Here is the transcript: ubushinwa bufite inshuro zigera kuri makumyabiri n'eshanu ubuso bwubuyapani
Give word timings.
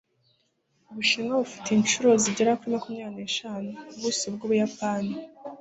ubushinwa 0.89 1.33
bufite 1.43 1.69
inshuro 1.73 2.09
zigera 2.23 2.57
kuri 2.59 2.71
makumyabiri 2.75 3.15
n'eshanu 3.25 3.71
ubuso 3.95 4.25
bwubuyapani 4.35 5.13